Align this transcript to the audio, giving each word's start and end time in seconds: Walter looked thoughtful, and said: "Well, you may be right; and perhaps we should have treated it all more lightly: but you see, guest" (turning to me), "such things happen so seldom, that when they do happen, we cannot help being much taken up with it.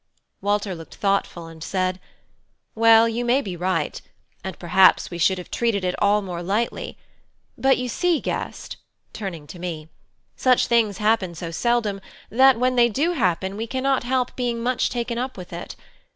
Walter 0.41 0.73
looked 0.73 0.95
thoughtful, 0.95 1.45
and 1.45 1.63
said: 1.63 1.99
"Well, 2.73 3.07
you 3.07 3.23
may 3.23 3.39
be 3.39 3.55
right; 3.55 4.01
and 4.43 4.57
perhaps 4.57 5.11
we 5.11 5.19
should 5.19 5.37
have 5.37 5.51
treated 5.51 5.83
it 5.85 5.93
all 5.99 6.23
more 6.23 6.41
lightly: 6.41 6.97
but 7.55 7.77
you 7.77 7.87
see, 7.87 8.19
guest" 8.19 8.77
(turning 9.13 9.45
to 9.45 9.59
me), 9.59 9.89
"such 10.35 10.65
things 10.65 10.97
happen 10.97 11.35
so 11.35 11.51
seldom, 11.51 12.01
that 12.31 12.59
when 12.59 12.77
they 12.77 12.89
do 12.89 13.11
happen, 13.11 13.55
we 13.55 13.67
cannot 13.67 14.03
help 14.03 14.35
being 14.35 14.63
much 14.63 14.89
taken 14.89 15.19
up 15.19 15.37
with 15.37 15.53
it. 15.53 15.75